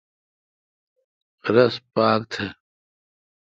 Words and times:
رس 1.53 1.75
پاک 1.93 2.21
تھ۔ 2.31 2.43